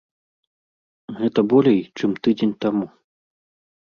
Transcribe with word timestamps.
Гэта 1.19 1.39
болей, 1.51 1.77
чым 1.99 2.11
тыдзень 2.29 2.55
таму. 2.65 2.85